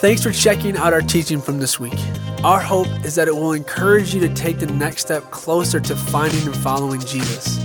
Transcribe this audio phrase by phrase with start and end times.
[0.00, 1.98] Thanks for checking out our teaching from this week.
[2.42, 5.94] Our hope is that it will encourage you to take the next step closer to
[5.94, 7.58] finding and following Jesus.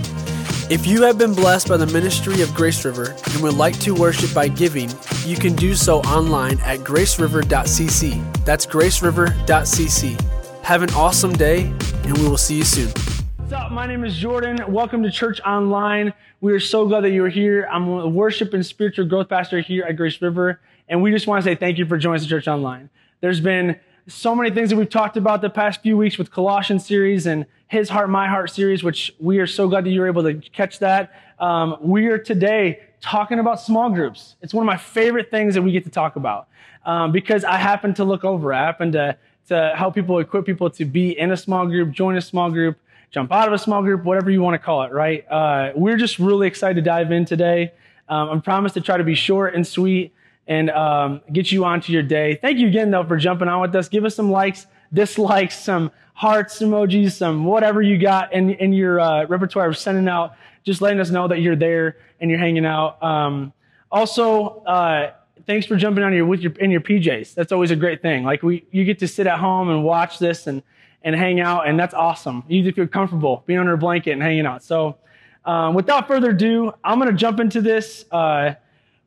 [0.69, 3.95] If you have been blessed by the ministry of Grace River and would like to
[3.95, 4.89] worship by giving,
[5.23, 8.43] you can do so online at graceriver.cc.
[8.43, 10.61] That's graceriver.cc.
[10.61, 11.61] Have an awesome day,
[12.03, 12.91] and we will see you soon.
[13.37, 13.71] What's up?
[13.71, 14.59] My name is Jordan.
[14.67, 16.13] Welcome to Church Online.
[16.41, 17.65] We are so glad that you're here.
[17.71, 20.59] I'm a worship and spiritual growth pastor here at Grace River.
[20.87, 22.89] And we just want to say thank you for joining us Church Online.
[23.21, 26.85] There's been so many things that we've talked about the past few weeks with Colossians
[26.85, 30.07] series and His Heart, My Heart series, which we are so glad that you were
[30.07, 31.11] able to catch that.
[31.39, 34.35] Um, we are today talking about small groups.
[34.43, 36.47] It's one of my favorite things that we get to talk about
[36.85, 38.53] um, because I happen to look over.
[38.53, 39.17] I happen to,
[39.47, 42.77] to help people, equip people to be in a small group, join a small group,
[43.09, 45.25] jump out of a small group, whatever you want to call it, right?
[45.31, 47.71] Uh, we're just really excited to dive in today.
[48.07, 50.13] Um, I promise to try to be short and sweet
[50.47, 52.35] and um, get you onto your day.
[52.35, 53.89] Thank you again, though, for jumping on with us.
[53.89, 58.99] Give us some likes, dislikes, some hearts, emojis, some whatever you got in, in your
[58.99, 62.65] uh, repertoire of sending out, just letting us know that you're there and you're hanging
[62.65, 63.01] out.
[63.03, 63.53] Um,
[63.91, 65.11] also, uh,
[65.45, 67.33] thanks for jumping on your with your in your PJs.
[67.33, 68.23] That's always a great thing.
[68.23, 70.61] Like we, you get to sit at home and watch this and
[71.03, 72.43] and hang out, and that's awesome.
[72.47, 74.63] You just feel comfortable being under a blanket and hanging out.
[74.63, 74.97] So,
[75.45, 78.05] um, without further ado, I'm to jump into this.
[78.11, 78.55] Uh,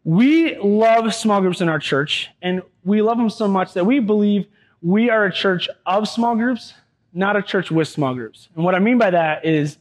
[0.08, 4.00] we love small groups in our church, and we love them so much that we
[4.00, 4.46] believe
[4.80, 6.72] we are a church of small groups,
[7.12, 8.48] not a church with small groups.
[8.56, 9.76] And what I mean by that is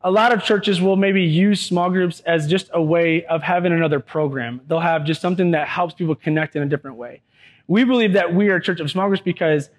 [0.00, 3.70] a lot of churches will maybe use small groups as just a way of having
[3.72, 4.60] another program.
[4.66, 7.22] They'll have just something that helps people connect in a different way.
[7.68, 9.70] We believe that we are a church of small groups because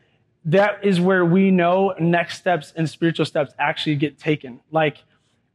[0.45, 4.61] that is where we know next steps and spiritual steps actually get taken.
[4.72, 5.04] Like,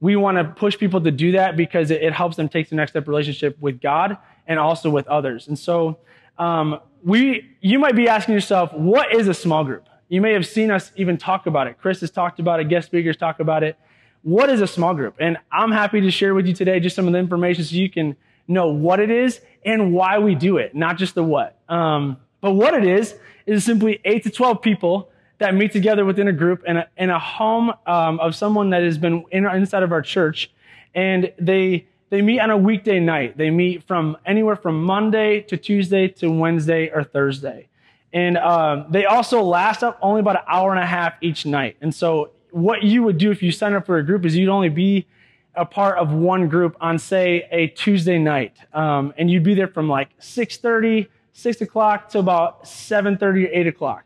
[0.01, 2.77] we want to push people to do that because it, it, helps them take the
[2.77, 5.49] next step relationship with God and also with others.
[5.49, 5.99] And so,
[6.39, 9.89] um, we, you might be asking yourself, what is a small group?
[10.09, 11.79] You may have seen us even talk about it.
[11.81, 12.69] Chris has talked about it.
[12.69, 13.77] Guest speakers talk about it.
[14.23, 15.17] What is a small group?
[15.21, 17.91] And I'm happy to share with you today just some of the information so you
[17.91, 18.17] can
[18.49, 21.59] know what it is and why we do it, not just the what.
[21.69, 23.15] Um, but what it is
[23.47, 27.11] is simply eight to 12 people that meet together within a group in a, in
[27.11, 30.51] a home um, of someone that has been in, inside of our church.
[30.95, 33.37] And they, they meet on a weekday night.
[33.37, 37.69] They meet from anywhere from Monday to Tuesday to Wednesday or Thursday.
[38.13, 41.77] And um, they also last up only about an hour and a half each night.
[41.81, 44.49] And so, what you would do if you sign up for a group is you'd
[44.49, 45.07] only be
[45.55, 49.69] a part of one group on, say, a Tuesday night, um, and you'd be there
[49.69, 54.05] from like 6:30, 6 o'clock to about 7:30 or 8 o'clock.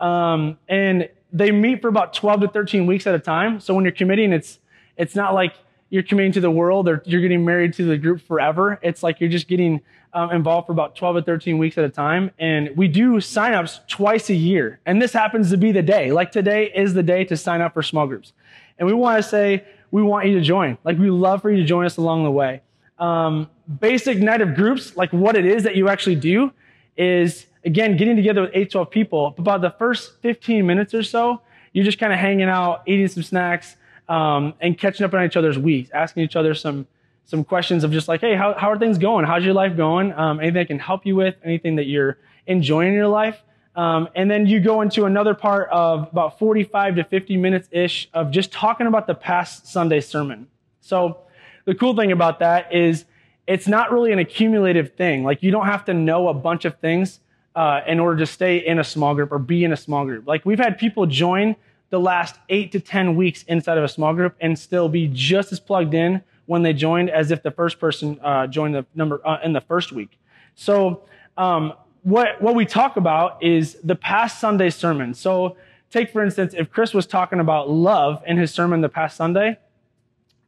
[0.00, 3.60] Um, and they meet for about 12 to 13 weeks at a time.
[3.60, 4.60] So when you're committing, it's,
[4.96, 5.54] it's not like
[5.90, 8.78] you're committing to the world or you're getting married to the group forever.
[8.82, 9.80] It's like you're just getting
[10.12, 12.30] um, involved for about 12 to 13 weeks at a time.
[12.38, 14.80] And we do signups twice a year.
[14.86, 16.12] And this happens to be the day.
[16.12, 18.32] Like today is the day to sign up for small groups.
[18.78, 20.78] And we want to say, we want you to join.
[20.84, 22.62] Like we love for you to join us along the way.
[22.98, 23.48] Um,
[23.80, 26.52] basic night of groups, like what it is that you actually do
[26.96, 31.40] is again, getting together with eight, 12 people, about the first 15 minutes or so,
[31.72, 33.76] you're just kind of hanging out, eating some snacks,
[34.08, 36.86] um, and catching up on each other's weeks, asking each other some,
[37.24, 39.24] some questions of just like, hey, how, how are things going?
[39.24, 40.12] How's your life going?
[40.12, 43.42] Um, anything I can help you with, anything that you're enjoying in your life.
[43.76, 48.08] Um, and then you go into another part of about 45 to 50 minutes ish
[48.14, 50.46] of just talking about the past Sunday sermon.
[50.80, 51.22] So
[51.64, 53.04] the cool thing about that is
[53.48, 55.24] it's not really an accumulative thing.
[55.24, 57.20] Like you don't have to know a bunch of things
[57.54, 60.26] uh, in order to stay in a small group or be in a small group.
[60.26, 61.56] Like we've had people join
[61.90, 65.52] the last eight to 10 weeks inside of a small group and still be just
[65.52, 69.20] as plugged in when they joined as if the first person uh, joined the number
[69.26, 70.18] uh, in the first week.
[70.54, 71.04] So,
[71.36, 75.14] um, what, what we talk about is the past Sunday sermon.
[75.14, 75.56] So,
[75.90, 79.58] take for instance, if Chris was talking about love in his sermon the past Sunday,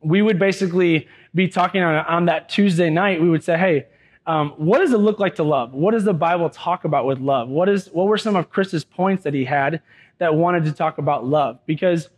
[0.00, 3.22] we would basically be talking on, on that Tuesday night.
[3.22, 3.86] We would say, hey,
[4.26, 5.72] um, what does it look like to love?
[5.72, 7.48] What does the Bible talk about with love?
[7.48, 9.80] What is what were some of Chris's points that he had
[10.18, 11.60] that wanted to talk about love?
[11.64, 12.08] Because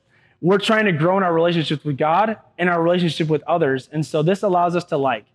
[0.40, 4.05] we're trying to grow in our relationships with God and our relationship with others, and
[4.06, 5.26] so this allows us to like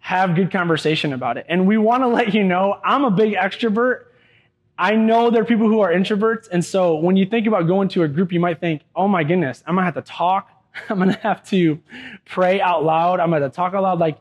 [0.00, 1.46] have good conversation about it.
[1.48, 4.06] And we want to let you know I'm a big extrovert.
[4.76, 7.88] I know there are people who are introverts, and so when you think about going
[7.90, 10.50] to a group, you might think, "Oh my goodness, I'm gonna have to talk.
[10.88, 11.80] I'm gonna have to
[12.24, 13.20] pray out loud.
[13.20, 14.18] I'm gonna talk out loud." Like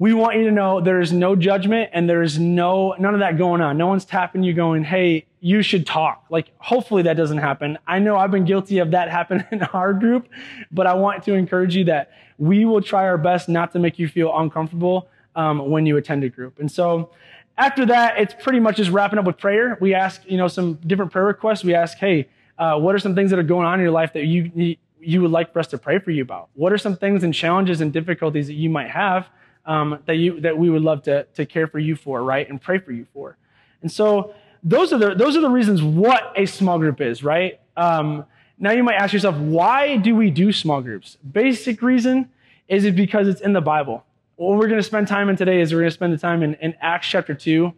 [0.00, 3.20] we want you to know there is no judgment and there is no none of
[3.20, 3.76] that going on.
[3.76, 7.78] No one's tapping you going, "Hey, you should talk." Like hopefully that doesn't happen.
[7.86, 10.26] I know I've been guilty of that happening in our group,
[10.72, 13.98] but I want to encourage you that we will try our best not to make
[13.98, 16.58] you feel uncomfortable um, when you attend a group.
[16.58, 17.10] And so
[17.58, 19.76] after that, it's pretty much just wrapping up with prayer.
[19.82, 21.62] We ask, you know, some different prayer requests.
[21.62, 24.14] We ask, hey, uh, what are some things that are going on in your life
[24.14, 26.48] that you you would like for us to pray for you about?
[26.54, 29.28] What are some things and challenges and difficulties that you might have
[29.66, 32.60] um, that you that we would love to to care for you for, right, and
[32.60, 33.36] pray for you for?
[33.82, 37.60] And so those are the those are the reasons what a small group is, right?
[37.76, 38.24] Um,
[38.58, 41.16] now you might ask yourself, why do we do small groups?
[41.32, 42.28] Basic reason
[42.68, 44.04] is it because it's in the Bible.
[44.36, 46.42] What we're going to spend time in today is we're going to spend the time
[46.42, 47.72] in, in Acts chapter two,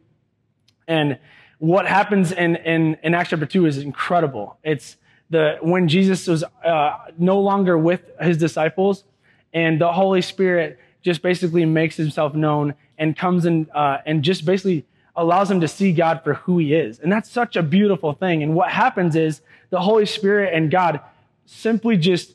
[0.89, 1.19] and
[1.63, 4.59] what happens in, in, in Acts chapter 2 is incredible.
[4.65, 4.97] It's
[5.31, 9.05] the, when Jesus was uh, no longer with his disciples
[9.55, 14.45] and the Holy Spirit just basically makes himself known and comes in uh, and just
[14.45, 14.85] basically
[15.15, 16.99] allows them to see God for who he is.
[17.01, 18.43] And that's such a beautiful thing.
[18.43, 21.01] And what happens is the Holy Spirit and God
[21.45, 22.35] simply just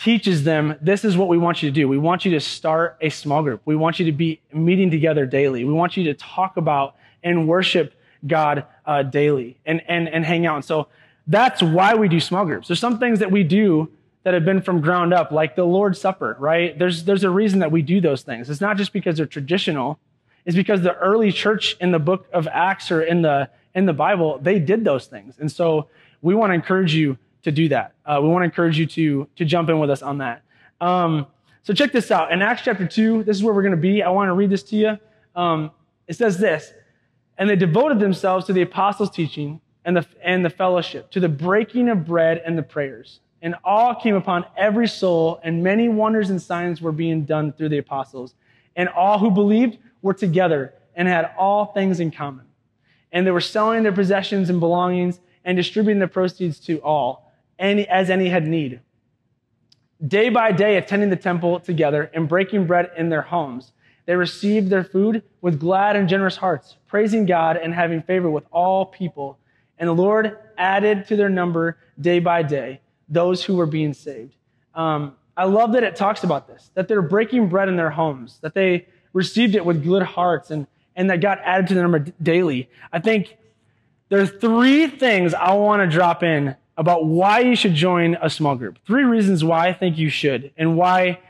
[0.00, 1.88] teaches them this is what we want you to do.
[1.88, 3.62] We want you to start a small group.
[3.64, 5.64] We want you to be meeting together daily.
[5.64, 7.94] We want you to talk about and worship
[8.26, 10.56] God uh, daily and, and, and hang out.
[10.56, 10.88] And so
[11.26, 12.68] that's why we do small groups.
[12.68, 13.90] There's some things that we do
[14.24, 16.78] that have been from ground up, like the Lord's Supper, right?
[16.78, 18.50] There's, there's a reason that we do those things.
[18.50, 19.98] It's not just because they're traditional.
[20.44, 23.92] It's because the early church in the book of Acts or in the, in the
[23.92, 25.36] Bible, they did those things.
[25.38, 25.88] And so
[26.22, 27.94] we want to encourage you to do that.
[28.04, 30.42] Uh, we want to encourage you to, to jump in with us on that.
[30.80, 31.26] Um,
[31.62, 32.32] so check this out.
[32.32, 34.02] In Acts chapter 2, this is where we're going to be.
[34.02, 34.98] I want to read this to you.
[35.36, 35.70] Um,
[36.06, 36.72] it says this
[37.36, 41.28] and they devoted themselves to the apostles' teaching and the, and the fellowship, to the
[41.28, 43.20] breaking of bread and the prayers.
[43.44, 47.68] And awe came upon every soul, and many wonders and signs were being done through
[47.68, 48.34] the apostles.
[48.74, 52.46] And all who believed were together and had all things in common.
[53.12, 57.86] And they were selling their possessions and belongings and distributing the proceeds to all, any,
[57.86, 58.80] as any had need.
[60.04, 63.70] Day by day, attending the temple together and breaking bread in their homes
[64.06, 68.44] they received their food with glad and generous hearts, praising God and having favor with
[68.50, 69.38] all people.
[69.78, 74.36] And the Lord added to their number day by day those who were being saved.
[74.74, 78.38] Um, I love that it talks about this, that they're breaking bread in their homes,
[78.42, 80.66] that they received it with good hearts, and,
[80.96, 82.68] and that God added to their number daily.
[82.92, 83.36] I think
[84.08, 88.28] there are three things I want to drop in about why you should join a
[88.28, 88.78] small group.
[88.86, 91.20] Three reasons why I think you should, and why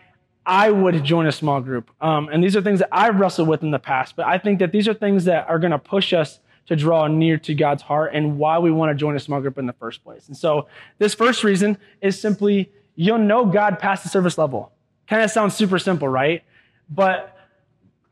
[0.47, 1.91] I would join a small group.
[2.00, 4.59] Um, and these are things that I've wrestled with in the past, but I think
[4.59, 7.82] that these are things that are going to push us to draw near to God's
[7.82, 10.28] heart and why we want to join a small group in the first place.
[10.28, 10.66] And so
[10.99, 14.72] this first reason is simply you'll know God past the service level.
[15.06, 16.43] Kind of sounds super simple, right?
[16.88, 17.37] But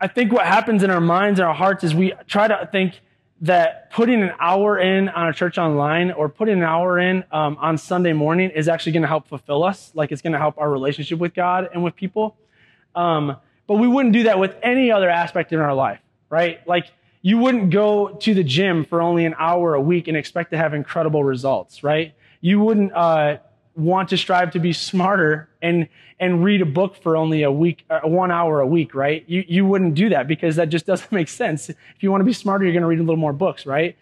[0.00, 3.00] I think what happens in our minds and our hearts is we try to think,
[3.42, 7.56] that putting an hour in on a church online or putting an hour in um,
[7.60, 9.90] on Sunday morning is actually going to help fulfill us.
[9.94, 12.36] Like it's going to help our relationship with God and with people.
[12.94, 15.98] Um, but we wouldn't do that with any other aspect in our life,
[16.30, 16.66] right?
[16.68, 16.86] Like
[17.22, 20.56] you wouldn't go to the gym for only an hour a week and expect to
[20.56, 22.14] have incredible results, right?
[22.40, 23.38] You wouldn't uh,
[23.76, 25.88] want to strive to be smarter and
[26.18, 29.24] and read a book for only a week, uh, one hour a week, right?
[29.26, 31.68] You, you wouldn't do that because that just doesn't make sense.
[31.68, 33.96] If you want to be smarter, you're going to read a little more books, right?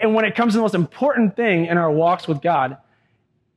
[0.00, 2.76] And when it comes to the most important thing in our walks with God,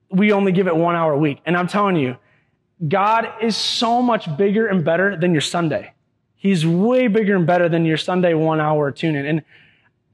[0.09, 1.39] we only give it one hour a week.
[1.45, 2.18] And I'm telling you,
[2.88, 5.94] God is so much bigger and better than your Sunday.
[6.38, 9.25] He's way bigger and better than your Sunday one hour tune in.
[9.25, 9.42] And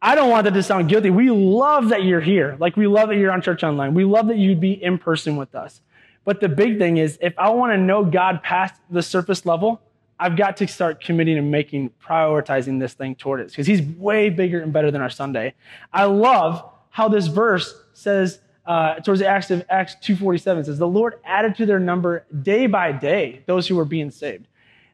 [0.01, 1.09] I don't want that to sound guilty.
[1.09, 2.57] We love that you're here.
[2.59, 3.93] Like we love that you're on church online.
[3.93, 5.81] We love that you'd be in person with us.
[6.25, 9.81] But the big thing is, if I want to know God past the surface level,
[10.19, 14.29] I've got to start committing and making, prioritizing this thing toward it because he's way
[14.29, 15.53] bigger and better than our Sunday.
[15.91, 20.87] I love how this verse says, uh, towards the Acts of Acts 247 says, the
[20.87, 24.47] Lord added to their number day by day those who were being saved.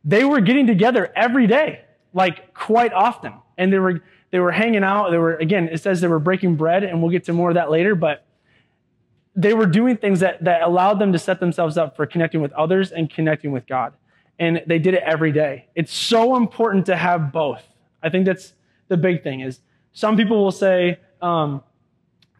[0.04, 1.82] They were getting together every day,
[2.14, 3.34] like quite often.
[3.58, 4.02] And they were,
[4.32, 5.10] they were hanging out.
[5.12, 7.56] They were, again, it says they were breaking bread, and we'll get to more of
[7.56, 8.26] that later, but
[9.36, 12.52] they were doing things that, that allowed them to set themselves up for connecting with
[12.54, 13.94] others and connecting with God.
[14.38, 15.68] And they did it every day.
[15.76, 17.64] It's so important to have both.
[18.02, 18.54] I think that's
[18.88, 19.60] the big thing is
[19.94, 21.64] some people will say, um,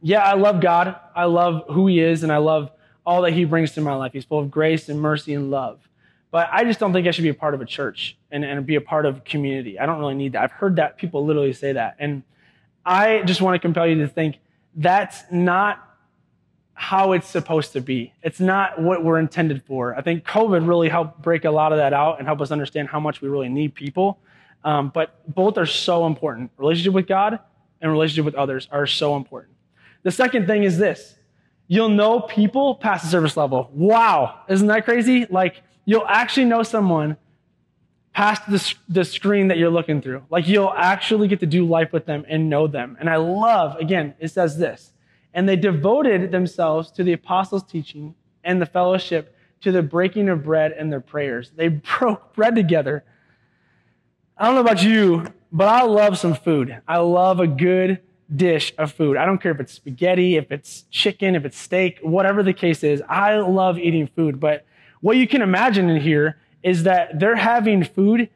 [0.02, 0.96] yeah, I love God.
[1.16, 2.72] I love who he is and I love
[3.06, 4.14] all that he brings to my life.
[4.14, 5.80] He's full of grace and mercy and love.
[6.32, 8.66] But I just don't think I should be a part of a church and, and
[8.66, 9.80] be a part of community.
[9.80, 10.44] I don't really need that.
[10.44, 11.96] I've heard that people literally say that.
[11.98, 12.24] And
[12.86, 14.38] I just want to compel you to think
[14.76, 15.86] that's not
[16.74, 18.14] how it's supposed to be.
[18.24, 19.96] It's not what we're intended for.
[19.96, 22.88] I think COVID really helped break a lot of that out and help us understand
[22.88, 24.20] how much we really need people.
[24.64, 26.52] Um, but both are so important.
[26.58, 27.40] Relationship with God
[27.82, 29.54] and relationship with others are so important.
[30.04, 31.16] The second thing is this
[31.68, 33.70] you'll know people past the service level.
[33.74, 35.28] Wow, isn't that crazy?
[35.30, 37.18] Like, you'll actually know someone
[38.14, 40.24] past the, the screen that you're looking through.
[40.30, 42.96] Like you'll actually get to do life with them and know them.
[43.00, 44.94] And I love, again, it says this,
[45.34, 50.44] and they devoted themselves to the apostles' teaching and the fellowship, to the breaking of
[50.44, 51.54] bread and their prayers.
[51.56, 51.68] They
[52.00, 53.04] broke bread together.
[54.38, 56.80] I don't know about you, but I love some food.
[56.88, 58.00] I love a good
[58.36, 59.18] dish of food.
[59.18, 62.84] I don't care if it's spaghetti, if it's chicken, if it's steak, whatever the case
[62.84, 63.02] is.
[63.10, 64.40] I love eating food.
[64.40, 64.68] But
[65.02, 68.30] what you can imagine in here is that they're having food,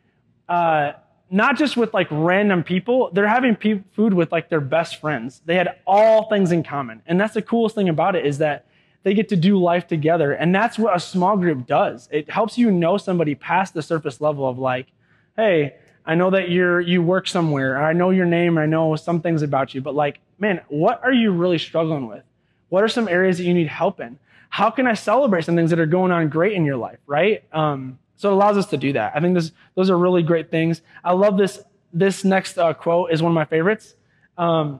[0.47, 0.93] uh,
[1.29, 5.41] not just with like random people, they're having pe- food with like their best friends.
[5.45, 7.01] They had all things in common.
[7.05, 8.65] And that's the coolest thing about it is that
[9.03, 10.31] they get to do life together.
[10.31, 12.07] And that's what a small group does.
[12.11, 14.87] It helps you know somebody past the surface level of like,
[15.35, 17.81] hey, I know that you're you work somewhere.
[17.81, 18.57] I know your name.
[18.57, 19.81] I know some things about you.
[19.81, 22.23] But like, man, what are you really struggling with?
[22.69, 24.19] What are some areas that you need help in?
[24.53, 26.99] How can I celebrate some things that are going on great in your life?
[27.07, 27.43] Right.
[27.51, 29.13] Um, so it allows us to do that.
[29.15, 30.83] I think this, those are really great things.
[31.03, 31.59] I love this.
[31.91, 33.95] This next uh, quote is one of my favorites.
[34.37, 34.79] Um,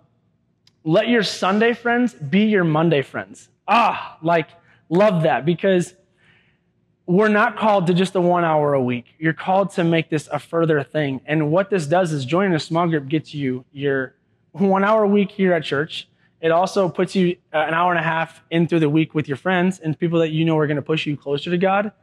[0.84, 3.50] Let your Sunday friends be your Monday friends.
[3.68, 4.50] Ah, like
[4.90, 5.96] love that because
[7.08, 9.06] we're not called to just a one hour a week.
[9.18, 11.20] You're called to make this a further thing.
[11.26, 14.14] And what this does is joining a small group gets you your
[14.52, 16.08] one hour a week here at church.
[16.44, 19.30] It also puts you uh, an hour and a half in through the week with
[19.30, 21.94] your friends and people that you know are going to push you closer to God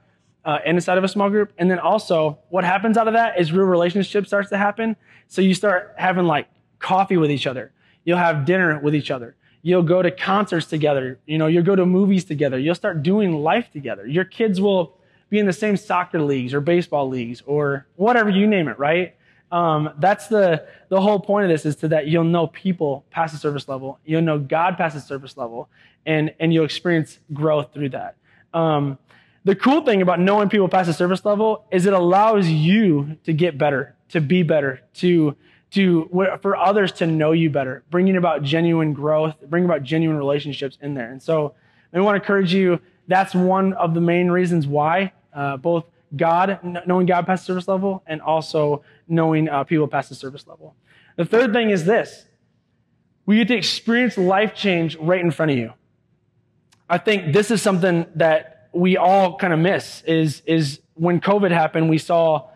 [0.46, 1.52] uh, inside of a small group.
[1.58, 4.96] And then also, what happens out of that is real relationship starts to happen.
[5.28, 7.70] So you start having like coffee with each other.
[8.04, 9.36] You'll have dinner with each other.
[9.60, 11.18] You'll go to concerts together.
[11.26, 12.58] You know, you'll go to movies together.
[12.58, 14.06] You'll start doing life together.
[14.06, 14.96] Your kids will
[15.28, 19.16] be in the same soccer leagues or baseball leagues or whatever you name it, right?
[19.52, 23.32] Um, that's the, the whole point of this is to that you'll know people past
[23.32, 23.98] the service level.
[24.04, 25.68] You'll know God past the service level
[26.06, 28.16] and, and you'll experience growth through that.
[28.54, 28.98] Um,
[29.44, 33.32] the cool thing about knowing people past the service level is it allows you to
[33.32, 35.36] get better, to be better, to
[35.70, 36.08] to
[36.42, 40.94] for others to know you better, bringing about genuine growth, bringing about genuine relationships in
[40.94, 41.12] there.
[41.12, 41.54] And so,
[41.92, 42.80] I want to encourage you.
[43.06, 45.84] That's one of the main reasons why uh, both
[46.16, 50.46] God, knowing God past the service level, and also knowing uh, people past the service
[50.46, 50.74] level.
[51.16, 52.24] The third thing is this:
[53.26, 55.72] we get to experience life change right in front of you.
[56.88, 60.02] I think this is something that we all kind of miss.
[60.06, 62.48] Is is when COVID happened, we saw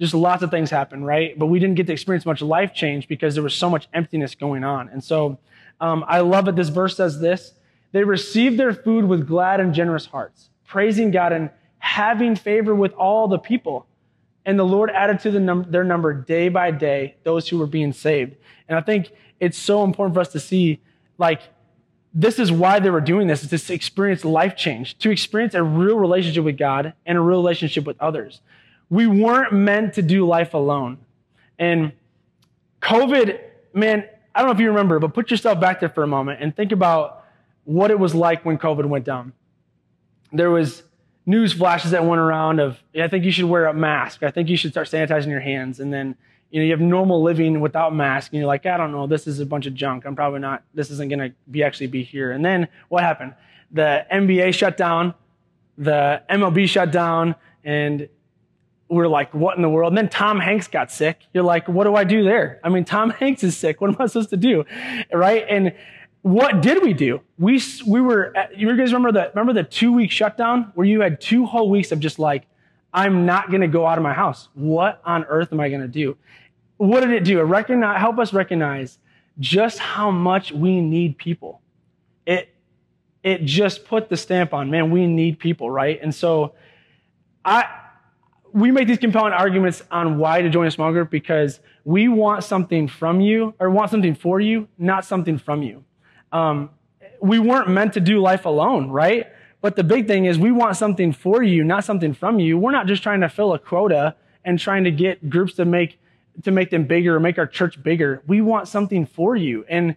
[0.00, 1.38] just lots of things happen, right?
[1.38, 4.34] But we didn't get to experience much life change because there was so much emptiness
[4.34, 4.88] going on.
[4.88, 5.38] And so
[5.80, 7.52] um, I love that this verse says this
[7.92, 12.92] they received their food with glad and generous hearts, praising God and having favor with
[12.94, 13.86] all the people.
[14.44, 17.66] And the Lord added to the num- their number day by day those who were
[17.66, 18.36] being saved.
[18.68, 20.80] And I think it's so important for us to see,
[21.18, 21.42] like,
[22.14, 25.62] this is why they were doing this, is to experience life change, to experience a
[25.62, 28.40] real relationship with God and a real relationship with others
[28.92, 30.98] we weren't meant to do life alone.
[31.58, 31.92] And
[32.82, 33.40] COVID,
[33.72, 36.42] man, I don't know if you remember, but put yourself back there for a moment
[36.42, 37.24] and think about
[37.64, 39.32] what it was like when COVID went down.
[40.30, 40.82] There was
[41.26, 44.22] news flashes that went around of, I think you should wear a mask.
[44.22, 45.80] I think you should start sanitizing your hands.
[45.80, 46.16] And then,
[46.50, 49.26] you know, you have normal living without mask and you're like, I don't know, this
[49.26, 50.04] is a bunch of junk.
[50.04, 52.32] I'm probably not, this isn't going to be actually be here.
[52.32, 53.34] And then what happened?
[53.70, 55.14] The NBA shut down,
[55.78, 58.08] the MLB shut down, and
[58.88, 59.92] we're like, what in the world?
[59.92, 61.20] And then Tom Hanks got sick.
[61.32, 62.60] You're like, what do I do there?
[62.62, 63.80] I mean, Tom Hanks is sick.
[63.80, 64.64] What am I supposed to do?
[65.12, 65.46] Right?
[65.48, 65.72] And
[66.22, 67.20] what did we do?
[67.38, 71.00] We, we were, uh, you guys remember the, remember the two week shutdown where you
[71.00, 72.46] had two whole weeks of just like,
[72.94, 74.48] I'm not going to go out of my house.
[74.54, 76.16] What on earth am I going to do?
[76.76, 77.40] What did it do?
[77.40, 78.98] It recognize, help us recognize
[79.40, 81.60] just how much we need people.
[82.26, 82.54] It,
[83.24, 85.98] it just put the stamp on, man, we need people, right?
[86.00, 86.54] And so
[87.44, 87.66] I,
[88.52, 92.44] we make these compelling arguments on why to join a small group because we want
[92.44, 95.84] something from you or want something for you, not something from you.
[96.32, 96.70] Um,
[97.20, 99.26] we weren't meant to do life alone, right?
[99.60, 102.58] But the big thing is we want something for you, not something from you.
[102.58, 105.98] We're not just trying to fill a quota and trying to get groups to make
[106.42, 108.22] to make them bigger or make our church bigger.
[108.26, 109.64] We want something for you.
[109.68, 109.96] And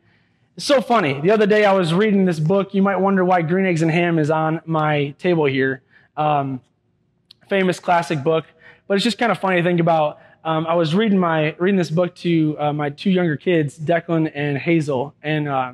[0.56, 1.20] it's so funny.
[1.22, 2.74] The other day I was reading this book.
[2.74, 5.82] You might wonder why Green Eggs and Ham is on my table here.
[6.18, 6.62] Um,
[7.50, 8.46] famous classic book.
[8.88, 10.20] But it's just kind of funny to think about.
[10.44, 14.32] Um, I was reading my reading this book to uh, my two younger kids, Declan
[14.36, 15.74] and Hazel, and uh,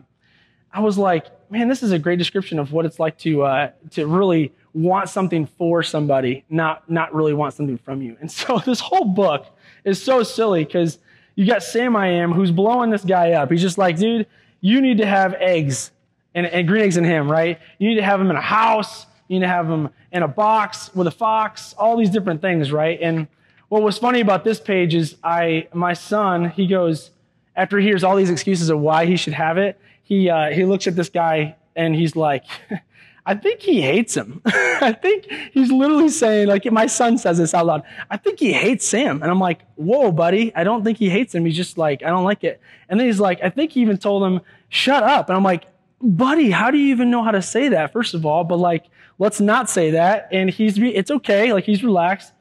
[0.73, 3.71] I was like, man, this is a great description of what it's like to uh,
[3.91, 8.17] to really want something for somebody, not not really want something from you.
[8.21, 9.47] And so this whole book
[9.83, 10.99] is so silly because
[11.35, 13.51] you got Sam I am who's blowing this guy up.
[13.51, 14.27] He's just like, dude,
[14.61, 15.91] you need to have eggs
[16.33, 17.59] and, and green eggs in him, right?
[17.79, 19.05] You need to have them in a house.
[19.27, 22.71] You need to have them in a box with a fox, all these different things,
[22.71, 22.99] right?
[23.01, 23.27] And
[23.69, 27.11] what was funny about this page is I, my son, he goes,
[27.55, 29.79] after he hears all these excuses of why he should have it,
[30.11, 32.43] he, uh, he looks at this guy and he's like,
[33.25, 34.41] I think he hates him.
[34.45, 37.83] I think he's literally saying, like, my son says this out loud.
[38.09, 39.21] I think he hates Sam.
[39.21, 40.53] And I'm like, whoa, buddy.
[40.53, 41.45] I don't think he hates him.
[41.45, 42.59] He's just like, I don't like it.
[42.89, 45.29] And then he's like, I think he even told him, shut up.
[45.29, 45.63] And I'm like,
[46.01, 48.43] buddy, how do you even know how to say that, first of all?
[48.43, 48.87] But like,
[49.17, 50.27] let's not say that.
[50.33, 51.53] And he's, it's okay.
[51.53, 52.33] Like, he's relaxed.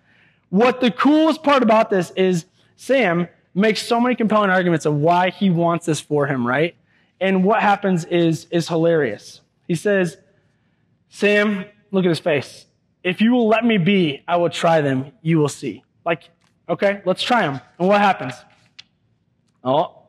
[0.48, 5.30] What the coolest part about this is Sam makes so many compelling arguments of why
[5.30, 6.74] he wants this for him, right?
[7.20, 9.40] And what happens is, is hilarious.
[9.68, 10.16] He says,
[11.08, 12.66] Sam, look at his face.
[13.04, 15.12] If you will let me be, I will try them.
[15.22, 15.84] You will see.
[16.04, 16.30] Like,
[16.68, 17.60] okay, let's try them.
[17.78, 18.34] And what happens?
[19.62, 20.02] Oh,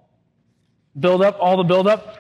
[0.98, 2.18] build up, all the build up.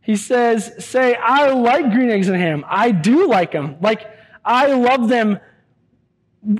[0.00, 2.64] He says, say, I like green eggs and ham.
[2.68, 3.76] I do like them.
[3.80, 4.10] Like,
[4.44, 5.38] I love them.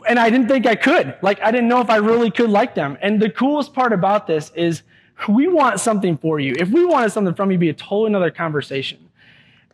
[0.06, 1.16] And I didn't think I could.
[1.22, 2.98] Like, I didn't know if I really could like them.
[3.00, 4.82] And the coolest part about this is
[5.28, 6.54] we want something for you.
[6.58, 9.10] If we wanted something from you, be a totally another conversation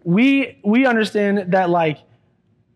[0.07, 1.99] we we understand that like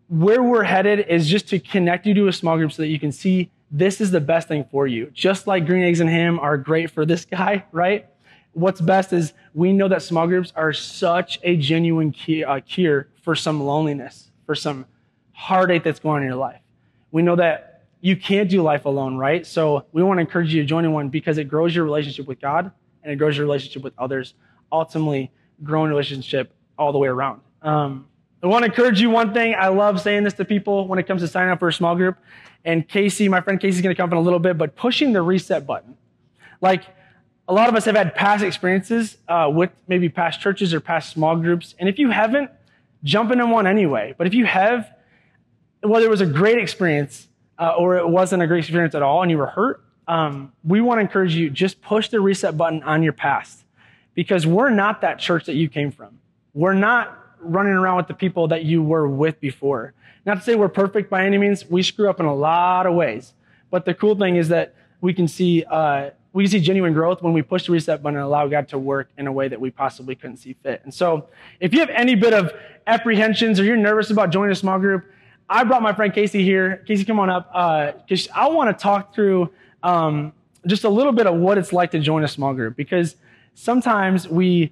[0.09, 2.99] where we're headed is just to connect you to a small group so that you
[2.99, 5.09] can see this is the best thing for you.
[5.13, 8.05] Just like green eggs and ham are great for this guy, right?
[8.51, 12.13] What's best is we know that small groups are such a genuine
[12.45, 14.85] uh, cure for some loneliness, for some
[15.31, 16.59] heartache that's going on in your life.
[17.13, 17.70] We know that
[18.01, 19.45] you can't do life alone, right?
[19.45, 22.27] So we want to encourage you to join in one because it grows your relationship
[22.27, 22.71] with God
[23.03, 24.33] and it grows your relationship with others.
[24.71, 25.31] Ultimately,
[25.63, 27.41] growing relationship all the way around.
[27.61, 28.07] Um,
[28.43, 29.53] I want to encourage you one thing.
[29.57, 31.95] I love saying this to people when it comes to signing up for a small
[31.95, 32.17] group.
[32.65, 35.13] And Casey, my friend Casey's going to come up in a little bit, but pushing
[35.13, 35.95] the reset button.
[36.59, 36.83] Like
[37.47, 41.11] a lot of us have had past experiences uh, with maybe past churches or past
[41.11, 41.75] small groups.
[41.77, 42.49] And if you haven't,
[43.03, 44.15] jump into one anyway.
[44.17, 44.91] But if you have,
[45.81, 47.27] whether it was a great experience
[47.61, 50.81] uh, or it wasn't a great experience at all and you were hurt, um, we
[50.81, 53.63] want to encourage you just push the reset button on your past
[54.15, 56.19] because we're not that church that you came from.
[56.53, 59.93] We're not running around with the people that you were with before.
[60.25, 61.65] Not to say we're perfect by any means.
[61.65, 63.33] We screw up in a lot of ways.
[63.69, 67.21] But the cool thing is that we can see uh, we can see genuine growth
[67.21, 69.59] when we push the reset button and allow God to work in a way that
[69.59, 70.81] we possibly couldn't see fit.
[70.83, 71.27] And so,
[71.59, 72.51] if you have any bit of
[72.87, 75.05] apprehensions or you're nervous about joining a small group,
[75.51, 76.77] I brought my friend Casey here.
[76.87, 77.51] Casey, come on up,
[78.07, 79.51] because uh, I want to talk through
[79.83, 80.31] um,
[80.65, 82.77] just a little bit of what it's like to join a small group.
[82.77, 83.17] Because
[83.53, 84.71] sometimes we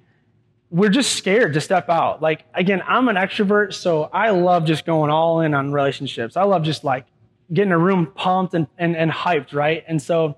[0.70, 2.22] we're just scared to step out.
[2.22, 6.36] Like, again, I'm an extrovert, so I love just going all in on relationships.
[6.36, 7.06] I love just like
[7.52, 9.84] getting a room pumped and, and, and hyped, right?
[9.88, 10.36] And so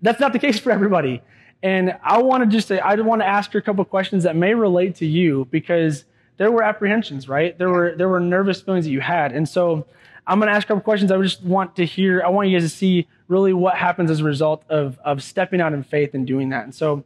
[0.00, 1.20] that's not the case for everybody.
[1.64, 4.36] And I want to just say, I want to ask you a couple questions that
[4.36, 6.04] may relate to you because
[6.36, 7.56] there were apprehensions, right?
[7.56, 9.32] There were, there were nervous feelings that you had.
[9.32, 9.86] And so
[10.26, 11.10] I'm going to ask a couple questions.
[11.10, 14.20] I just want to hear, I want you guys to see really what happens as
[14.20, 16.64] a result of, of stepping out in faith and doing that.
[16.64, 17.04] And so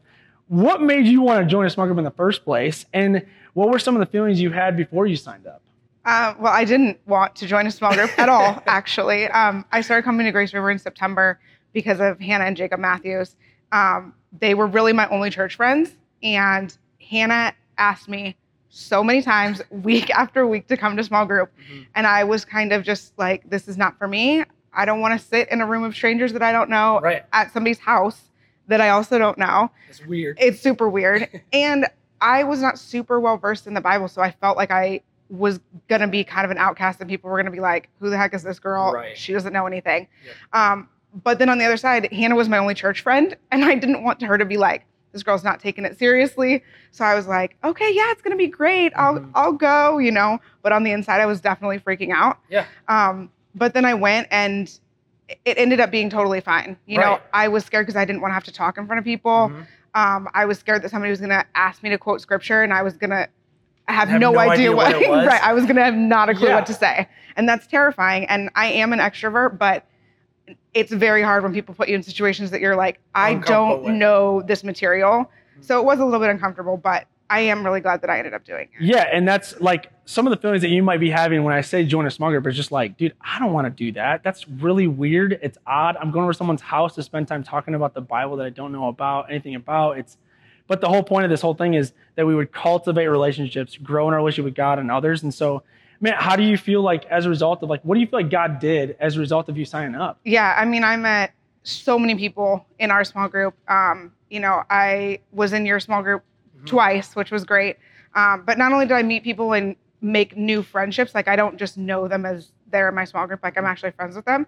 [0.48, 2.86] what made you want to join a small group in the first place?
[2.92, 5.62] And what were some of the feelings you had before you signed up?
[6.04, 9.26] Uh, well, I didn't want to join a small group at all, actually.
[9.26, 11.40] Um, I started coming to Grace River in September
[11.72, 13.34] because of Hannah and Jacob Matthews.
[13.72, 15.96] Um, they were really my only church friends.
[16.22, 18.36] And Hannah asked me
[18.76, 21.50] so many times, week after week, to come to small group.
[21.58, 21.82] Mm-hmm.
[21.94, 24.44] And I was kind of just like, this is not for me.
[24.72, 27.24] I don't want to sit in a room of strangers that I don't know right.
[27.32, 28.20] at somebody's house
[28.68, 29.70] that I also don't know.
[29.88, 30.36] It's weird.
[30.40, 31.42] It's super weird.
[31.52, 31.86] and
[32.20, 35.60] I was not super well versed in the Bible, so I felt like I was
[35.88, 38.32] gonna be kind of an outcast, and people were gonna be like, "Who the heck
[38.32, 38.92] is this girl?
[38.92, 39.16] Right.
[39.16, 40.72] She doesn't know anything." Yeah.
[40.72, 40.88] Um,
[41.24, 44.02] but then on the other side, Hannah was my only church friend, and I didn't
[44.02, 44.84] want her to be like,
[45.16, 48.48] "This girl's not taking it seriously." So I was like, "Okay, yeah, it's gonna be
[48.48, 48.92] great.
[48.96, 49.30] I'll mm-hmm.
[49.34, 50.38] I'll go," you know.
[50.62, 52.38] But on the inside, I was definitely freaking out.
[52.48, 52.66] Yeah.
[52.88, 54.78] Um, but then I went and
[55.44, 56.76] it ended up being totally fine.
[56.86, 57.06] You right.
[57.06, 59.04] know, I was scared because I didn't want to have to talk in front of
[59.04, 59.50] people.
[59.50, 59.62] Mm-hmm.
[59.94, 62.72] Um, I was scared that somebody was going to ask me to quote scripture and
[62.72, 63.28] I was going to
[63.88, 65.42] have, have no, no, idea, idea what, what right.
[65.42, 66.56] I was going to have not a clue yeah.
[66.56, 67.08] what to say.
[67.36, 68.26] And that's terrifying.
[68.26, 69.86] And I am an extrovert, but
[70.76, 73.94] it's very hard when people put you in situations that you're like, I don't with.
[73.94, 75.10] know this material.
[75.10, 75.62] Mm-hmm.
[75.62, 78.34] So it was a little bit uncomfortable, but I am really glad that I ended
[78.34, 78.84] up doing it.
[78.84, 81.62] Yeah, and that's like some of the feelings that you might be having when I
[81.62, 84.22] say join a small group is just like, dude, I don't want to do that.
[84.22, 85.38] That's really weird.
[85.42, 85.96] It's odd.
[85.96, 88.70] I'm going over someone's house to spend time talking about the Bible that I don't
[88.70, 89.98] know about anything about.
[89.98, 90.18] It's,
[90.68, 94.08] but the whole point of this whole thing is that we would cultivate relationships, grow
[94.08, 95.22] in our relationship with God and others.
[95.22, 95.62] And so,
[96.00, 98.20] man, how do you feel like as a result of like, what do you feel
[98.20, 100.20] like God did as a result of you signing up?
[100.24, 101.32] Yeah, I mean, I met
[101.62, 103.54] so many people in our small group.
[103.68, 106.22] Um, you know, I was in your small group
[106.56, 106.66] mm-hmm.
[106.66, 107.76] twice, which was great.
[108.14, 111.56] Um, but not only did I meet people and make new friendships, like I don't
[111.58, 114.46] just know them as they're in my small group, like I'm actually friends with them.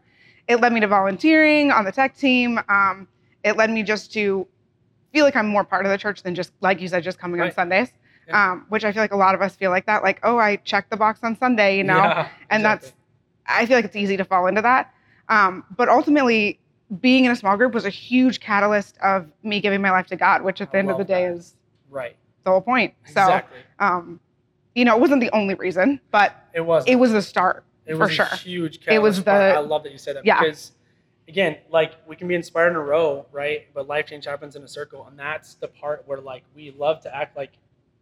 [0.48, 2.58] it led me to volunteering on the tech team.
[2.68, 3.06] Um,
[3.44, 4.46] it led me just to
[5.12, 7.40] feel like I'm more part of the church than just, like you said, just coming
[7.40, 7.50] right.
[7.50, 7.92] on Sundays.
[8.28, 8.52] Yeah.
[8.52, 10.02] Um, which I feel like a lot of us feel like that.
[10.02, 12.88] Like, oh, I checked the box on Sunday, you know, yeah, and exactly.
[12.88, 12.92] that's.
[13.46, 14.92] I feel like it's easy to fall into that.
[15.30, 16.60] Um, but ultimately,
[17.00, 20.16] being in a small group was a huge catalyst of me giving my life to
[20.16, 21.36] God, which at the I end of the day that.
[21.36, 21.56] is
[21.90, 22.16] right
[22.48, 22.94] the whole point.
[23.04, 23.58] Exactly.
[23.78, 24.20] So, um,
[24.74, 26.84] you know, it wasn't the only reason, but it was.
[26.86, 28.26] It was the start it for sure.
[28.26, 28.80] huge.
[28.80, 28.96] catalyst.
[28.96, 29.30] It was the.
[29.30, 30.40] I love that you said that yeah.
[30.40, 30.72] because,
[31.26, 33.66] again, like we can be inspired in a row, right?
[33.74, 37.02] But life change happens in a circle, and that's the part where like we love
[37.02, 37.52] to act like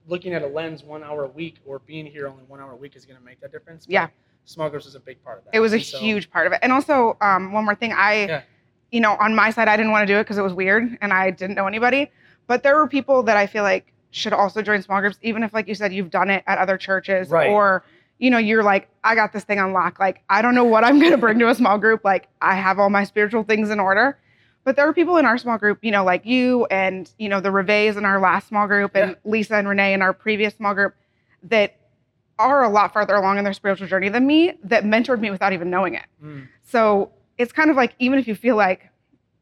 [0.08, 2.76] looking at a lens one hour a week or being here only one hour a
[2.76, 3.86] week is going to make that difference.
[3.86, 4.08] But yeah.
[4.44, 5.54] Small groups is a big part of that.
[5.54, 8.26] It was a so, huge part of it, and also um, one more thing, I.
[8.26, 8.42] Yeah
[8.90, 10.96] you know, on my side, I didn't want to do it because it was weird
[11.00, 12.10] and I didn't know anybody.
[12.46, 15.52] But there were people that I feel like should also join small groups, even if,
[15.52, 17.50] like you said, you've done it at other churches right.
[17.50, 17.84] or,
[18.18, 19.98] you know, you're like, I got this thing on lock.
[19.98, 22.04] Like, I don't know what I'm going to bring to a small group.
[22.04, 24.18] Like, I have all my spiritual things in order.
[24.66, 27.40] But there are people in our small group, you know, like you and, you know,
[27.40, 29.30] the Revees in our last small group and yeah.
[29.30, 30.92] Lisa and Renee in our previous small group
[31.44, 31.76] that
[32.36, 35.52] are a lot farther along in their spiritual journey than me that mentored me without
[35.52, 36.02] even knowing it.
[36.20, 36.48] Mm.
[36.64, 38.90] So it's kind of like even if you feel like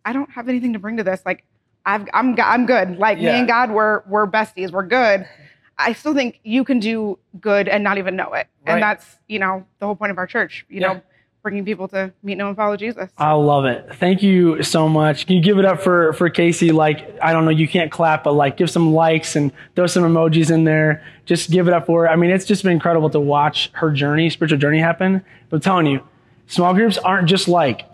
[0.05, 1.47] I don't have anything to bring to this, like
[1.87, 2.99] I've, I'm I'm good.
[2.99, 3.33] Like yeah.
[3.33, 4.73] me and God, we're we're besties.
[4.73, 5.27] We're good.
[5.79, 8.75] I still think you can do good and not even know it, right.
[8.75, 10.67] and that's you know the whole point of our church.
[10.69, 10.93] You yeah.
[10.93, 11.03] know,
[11.45, 13.11] bringing people to meet, know, and follow Jesus.
[13.19, 13.95] I love it.
[13.97, 15.27] Thank you so much.
[15.27, 16.73] Can you give it up for for Casey?
[16.73, 20.03] Like I don't know, you can't clap, but like give some likes and throw some
[20.03, 21.05] emojis in there.
[21.27, 22.11] Just give it up for her.
[22.11, 25.23] I mean, it's just been incredible to watch her journey, spiritual journey happen.
[25.51, 26.03] But I'm telling you,
[26.47, 27.85] small groups aren't just like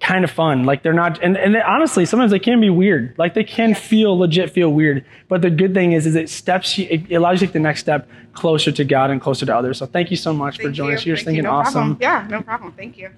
[0.00, 0.64] kind of fun.
[0.64, 3.14] Like they're not, and, and honestly, sometimes they can be weird.
[3.18, 5.04] Like they can feel legit, feel weird.
[5.28, 7.80] But the good thing is, is it steps, it allows you to take the next
[7.80, 9.78] step closer to God and closer to others.
[9.78, 10.96] So thank you so much thank for joining you.
[10.98, 11.06] us.
[11.06, 11.50] You're thank thinking you.
[11.50, 11.96] No awesome.
[11.96, 11.98] Problem.
[12.00, 12.72] Yeah, no problem.
[12.72, 13.10] Thank you.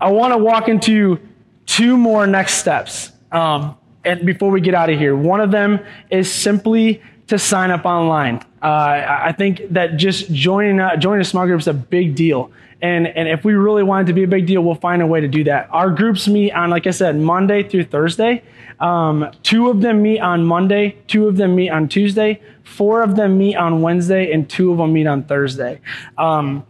[0.00, 1.18] I want to walk into
[1.66, 3.12] two more next steps.
[3.30, 5.78] Um, and before we get out of here, one of them
[6.10, 8.36] is simply to sign up online.
[8.62, 12.52] Uh, I think that just joining uh, joining a small group is a big deal.
[12.82, 15.06] And, and if we really want it to be a big deal, we'll find a
[15.06, 15.68] way to do that.
[15.70, 18.42] Our groups meet on, like I said, Monday through Thursday.
[18.80, 23.14] Um, two of them meet on Monday, two of them meet on Tuesday, four of
[23.14, 25.80] them meet on Wednesday, and two of them meet on Thursday.
[26.18, 26.66] Um,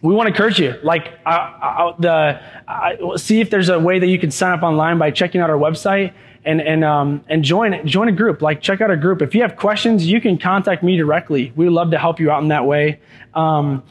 [0.00, 0.78] we want to encourage you.
[0.82, 4.62] Like, uh, uh, the uh, see if there's a way that you can sign up
[4.62, 8.42] online by checking out our website and and um, and join join a group.
[8.42, 9.22] Like, check out a group.
[9.22, 11.52] If you have questions, you can contact me directly.
[11.56, 13.00] We love to help you out in that way.
[13.34, 13.82] Um,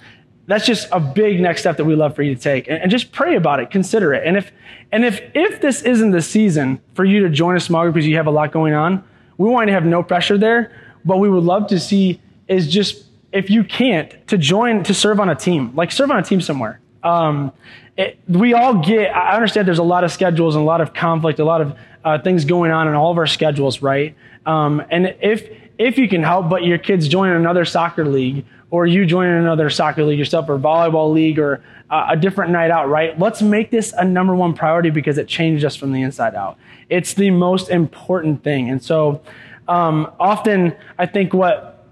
[0.46, 2.92] that's just a big next step that we love for you to take and, and,
[2.92, 4.52] just pray about it consider it and if
[4.92, 8.08] and if if this isn't the season for you to join a small group because
[8.08, 9.04] you have a lot going on
[9.38, 10.72] we want to have no pressure there
[11.06, 15.20] but we would love to see is just if you can't to join to serve
[15.20, 17.52] on a team like serve on a team somewhere um,
[17.98, 20.94] it, we all get i understand there's a lot of schedules and a lot of
[20.94, 24.82] conflict a lot of uh, things going on in all of our schedules right um,
[24.90, 29.06] and if if you can help but your kids join another soccer league or you
[29.06, 33.20] join another soccer league yourself or volleyball league or uh, a different night out, right?
[33.20, 36.58] Let's make this a number one priority because it changed us from the inside out.
[36.90, 38.72] It's the most important thing.
[38.72, 39.22] And so
[39.68, 41.86] um, often I think what,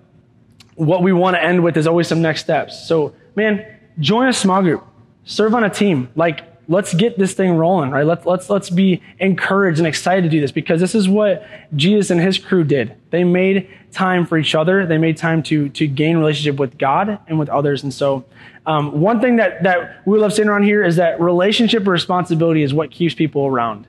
[0.74, 2.88] what we want to end with is always some next steps.
[2.88, 3.64] So, man,
[4.00, 4.84] join a small group,
[5.26, 6.10] serve on a team.
[6.16, 8.06] Like, let's get this thing rolling, right?
[8.06, 12.12] Let's, let's, let's be encouraged and excited to do this because this is what Jesus
[12.12, 12.96] and his crew did.
[13.10, 14.86] They made time for each other.
[14.86, 17.84] They made time to, to gain relationship with God and with others.
[17.84, 18.26] And so,
[18.66, 22.74] um, one thing that, that we love saying around here is that relationship responsibility is
[22.74, 23.88] what keeps people around.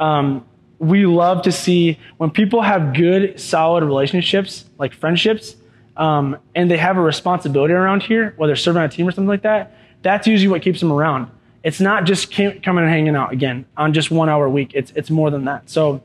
[0.00, 0.44] Um,
[0.78, 5.56] we love to see when people have good, solid relationships, like friendships,
[5.96, 9.28] um, and they have a responsibility around here, whether serving on a team or something
[9.28, 9.74] like that,
[10.06, 11.28] that's usually what keeps them around.
[11.64, 14.70] It's not just coming and hanging out again on just one hour a week.
[14.72, 15.68] It's, it's more than that.
[15.68, 16.00] So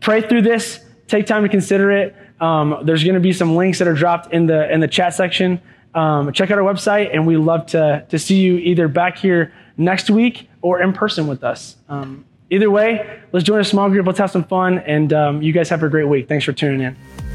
[0.00, 0.80] pray through this.
[1.06, 2.16] Take time to consider it.
[2.40, 5.14] Um, there's going to be some links that are dropped in the in the chat
[5.14, 5.60] section.
[5.94, 9.52] Um, check out our website, and we love to to see you either back here
[9.76, 11.76] next week or in person with us.
[11.88, 14.06] Um, either way, let's join a small group.
[14.06, 16.28] Let's have some fun, and um, you guys have a great week.
[16.28, 17.27] Thanks for tuning in.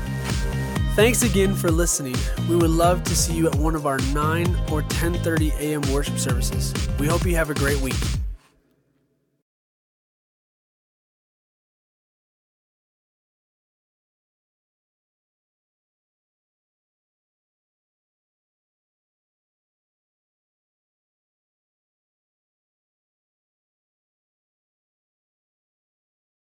[0.95, 2.15] Thanks again for listening.
[2.47, 5.81] We would love to see you at one of our 9 or 10:30 a.m.
[5.91, 6.71] worship services.
[6.99, 7.95] We hope you have a great week.